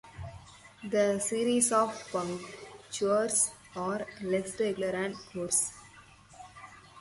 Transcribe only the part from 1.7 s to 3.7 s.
of punctures